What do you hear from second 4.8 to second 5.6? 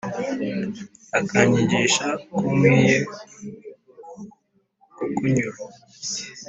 kukunyura.